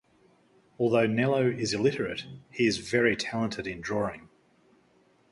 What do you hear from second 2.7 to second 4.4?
very talented in drawing.